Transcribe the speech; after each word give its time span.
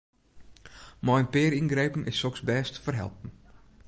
Mei 1.05 1.19
in 1.21 1.29
pear 1.33 1.53
yngrepen 1.59 2.07
is 2.11 2.19
soks 2.21 2.41
bêst 2.47 2.71
te 2.75 2.79
ferhelpen. 2.85 3.29